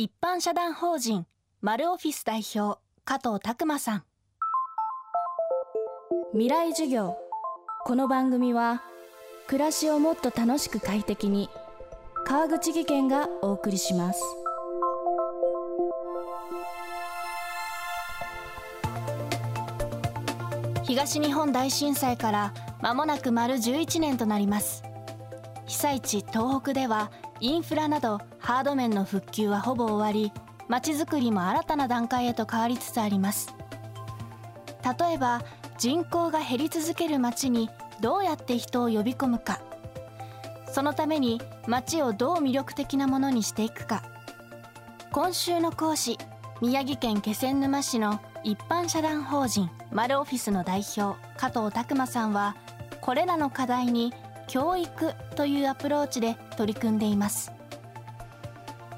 [0.00, 1.26] 一般社団法人
[1.60, 4.04] マルオフィス代表加藤拓馬さん。
[6.30, 7.16] 未来授業。
[7.84, 8.80] この番組は
[9.48, 11.50] 暮らしをもっと楽しく快適に
[12.24, 14.22] 川口義賢がお送りします。
[20.84, 24.84] 東日本大震災から間もなく丸11年となります。
[25.68, 30.32] 被災地東北ではインフラなどハード面の復旧はほぼ終わり
[30.66, 33.54] 街づくりも新たな段階へと変わりつつあります。
[34.98, 35.42] 例えば
[35.78, 37.68] 人口が減り続ける街に
[38.00, 39.60] どうやって人を呼び込むか。
[40.72, 44.02] そのために街をどう魅力的なものにしていくか。
[45.12, 46.18] 今週の講師
[46.60, 52.56] 宮城県気仙沼市の一般社団法人マルオフィスの代表加藤拓馬さんは
[53.00, 54.12] これらの課題に
[54.48, 57.52] 教育というアプローチで取り組んでいます。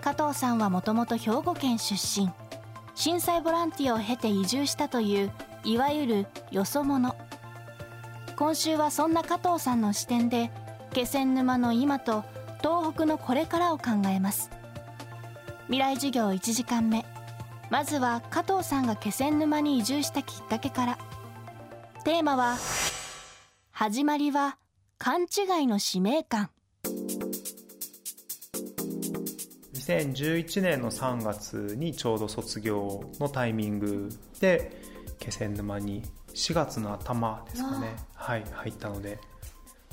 [0.00, 2.30] 加藤さんはもともと兵庫県出身。
[2.94, 5.32] 震災ボランティアを経て移住したという
[5.64, 7.14] いわゆるよそ者。
[8.36, 10.50] 今週はそんな加藤さんの視点で
[10.92, 12.24] 気仙沼の今と
[12.58, 14.50] 東北のこれからを考えます。
[15.66, 17.04] 未来授業1時間目。
[17.70, 20.98] まずは加藤さんが気仙沼に移住したきっかけから。
[22.04, 22.56] テーマは
[23.72, 24.56] 始まりは
[25.04, 26.48] 勘違いの使命感。
[29.74, 34.08] 2011年の3月にちょうど卒業のタイミング
[34.40, 34.80] で
[35.18, 36.02] 気仙沼に
[36.32, 37.94] 4月の頭ですかね。
[38.14, 39.18] はい入ったので。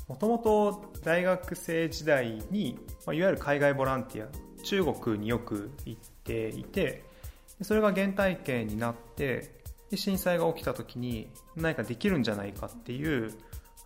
[0.08, 4.30] もともと大学生時代に、まあ、いわゆる海外ボランティア
[4.64, 7.04] 中国によく行っていて
[7.62, 9.60] それが原体験になって
[9.90, 13.32] で震災が起きた時に何かできるんじゃないかっていう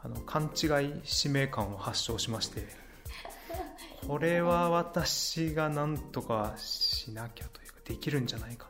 [0.05, 2.67] あの勘違い使命感を発症しまして
[4.07, 8.69] これは私が何とかしなきゃというかできるんじゃないか。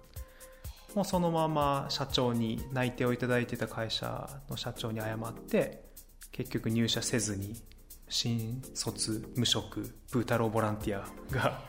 [0.94, 5.84] もうそのまま社長に内定をいただいてた会社の社長に謝って
[6.32, 7.62] 結局入社せずに
[8.08, 11.62] 新卒無職ブー太郎ボランティアが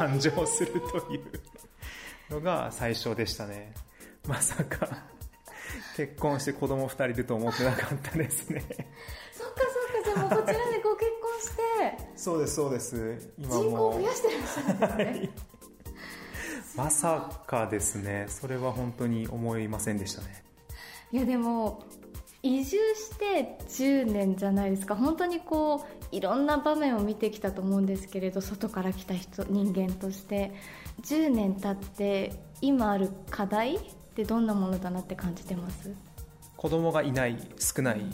[0.00, 3.74] 誕生するというのが最初でしたね。
[4.26, 5.04] まさか
[5.96, 8.64] 結婚して子供2人いると思ってなかったですね。
[9.32, 13.32] そっかそっかじゃあもうこちらでご結婚してそうですそうです。
[13.38, 15.30] 今も人口を増やしてらっしゃるんですね、はい
[16.76, 18.26] まさかですね。
[18.28, 20.44] それは本当に思いませんでしたね。
[21.10, 21.82] いやでも
[22.42, 24.94] 移住して10年じゃないですか。
[24.94, 30.52] 本当にこういろんな場面を見てきたと思うんですけれど外から来た人人間として。
[31.02, 33.78] 10年経って今ある課題
[34.18, 35.92] ってどんなものだなって感じてます？
[36.56, 38.04] 子供がいない少ない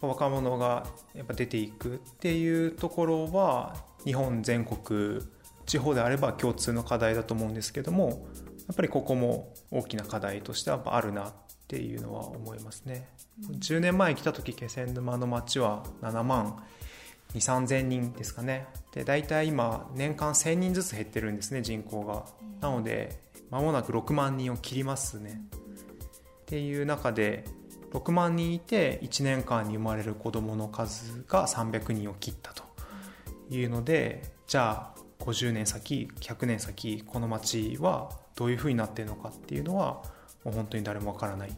[0.00, 5.20] 若者がやっぱ出ていくっていうところは日本全国
[5.66, 8.26] 地方であれば共通の課題だと思うんですけども
[8.66, 11.32] やっぱりここも大きな課題としてはあるなっ
[11.68, 13.08] ていうのは思いますね、
[13.48, 16.56] うん、10年前来た時気仙沼の町は7万
[17.34, 18.66] 2 3 0 0人ですかね。
[18.92, 25.42] で大体今年間1000人ずつ減ってるんですね人口が、うん、なので間もなく6万人を切りますね、
[26.42, 27.44] っていう中で
[27.92, 32.64] 6万人いて1年間に生まれる子どもの数が300人を切ったと
[33.50, 40.02] いうのでじゃあ50年先100年先この町はどういうふうになってるのかっていうのは
[40.44, 41.52] もう本当に誰もわからない、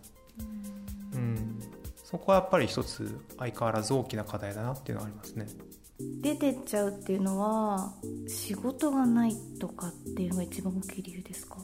[1.14, 1.58] うん、
[2.04, 5.46] そこはやっぱり一つ相変わらず大きな課題だなっていうのはありますね
[6.22, 7.92] 出てっちゃうっていうのは
[8.28, 11.56] 仕事がないとかっていうのが一番大きい理由ですか？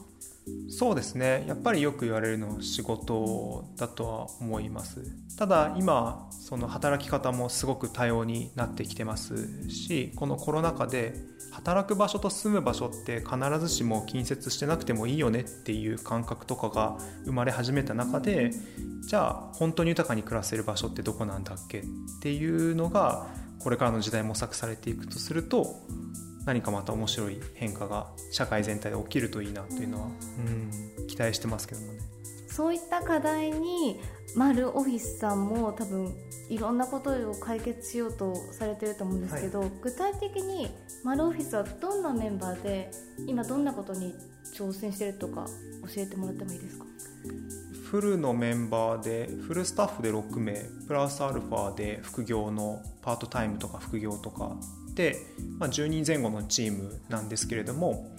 [0.69, 1.45] そうですね。
[1.47, 5.01] やっぱりよく言われるのは仕事だとは思います。
[5.37, 11.15] ただ今その働き方もすごく多様になってきてますしこのコロナ禍で
[11.51, 18.51] 働く場所と住む場所って必ずしも近接してなくてもいいよねっていう感覚とかが生まれ始めた中で
[19.01, 21.83] じゃあ本当に豊かに暮らせる場所ってどこなんだっけっ
[22.21, 23.27] ていうのが
[23.59, 25.81] これからの時代模索されていくとすると
[26.45, 30.07] 何かまた面白い変化が社会全体で起きるといいなというのは、
[30.97, 31.99] うん、期待してますけどもね。
[32.47, 33.99] そういった課題に
[34.35, 36.15] マルオフィスさんも多分
[36.49, 40.69] いろんなことを解決しようとされてると思うんですけど、はい、具体的に
[41.03, 42.91] マルオフィスはどんなメンバーで
[43.27, 44.13] 今どんなことに
[44.55, 45.47] 挑戦してるとか
[45.95, 46.85] 教えてもらってもいいですか？
[47.95, 54.57] フルのメンバーでフルスタッフで6名プラスアルファで副業のパートタイムとか副業とか
[54.95, 55.15] で、
[55.59, 58.13] まあ、10人前後のチームなんですけれども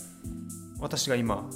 [0.80, 1.46] 私が今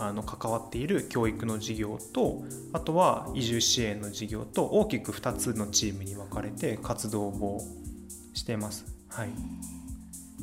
[0.00, 7.60] あの関わっている教育の事業とあとは移住支援の事業と大きく2つのチームに分かれて活動を
[8.34, 8.84] してます。
[9.08, 9.28] はい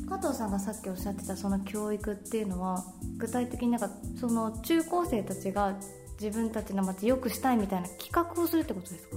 [0.08, 2.84] 加藤さんがさっきおっしゃってたその教育っていうのは
[3.18, 5.74] 具体的になんかその中高生たちが
[6.20, 9.16] 自分たちの街良くしたいみたいな企画をするってことですか？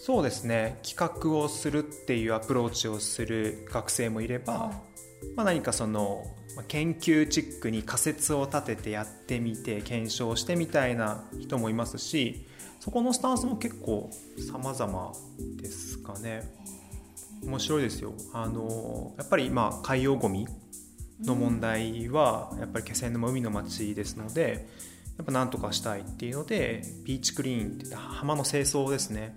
[0.00, 0.78] そうですね。
[0.82, 4.72] 企画をするっていうアプローチをする学生もいれば、
[5.36, 6.24] まあ、何かその
[6.66, 12.46] 研究チックに仮説を立ててやってみて検証してみたいな人もいますし
[12.80, 14.10] そこのスタンスも結構
[14.50, 15.12] 様々
[15.60, 16.42] ですかね。
[17.44, 18.14] 面白いですよ。
[18.32, 20.48] あのやっぱり今海洋ゴミ
[21.22, 24.66] の問題はやっぱり気仙沼海の町ですので
[25.18, 29.34] やっぱ何とかしたいっていうのでビーチクリーンって浜の清掃ですね。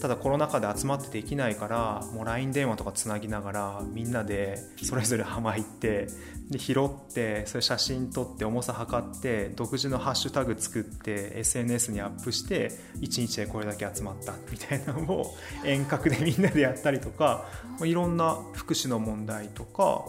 [0.00, 6.06] ただコロナ禍で集まってできないからもう LINE 電話とかつなぎながらみんなでそれぞれ浜行って
[6.48, 12.70] で拾ってそれ写真撮って重さ測って独自のハッシュタグ作って SNS にアップして
[13.00, 17.44] 1日でこれだけ集まったみたいなのを遠隔でみんなでやったりとか
[17.82, 20.04] いろんな福祉の問題とか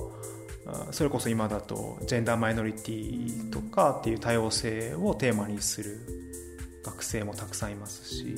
[0.92, 6.00] それこそ今だとジェンダーマイノリティとかっていう多様性をテーマにする
[6.84, 8.36] 学生もたくさんいますし。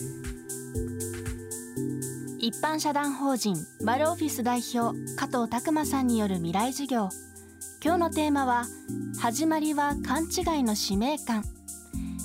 [2.39, 7.09] 一般社団法人バルオフィス代表加藤拓磨さんによる未来授業。
[7.83, 8.65] 今日のテーマは
[9.19, 11.44] 「始まりは勘違いの使命感」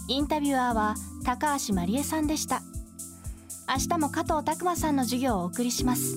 [0.08, 0.94] インタビュアーは
[1.25, 2.62] 高橋真理恵さんでした。
[3.69, 6.16] 明日も加藤拓磨さんの授業をお送りします。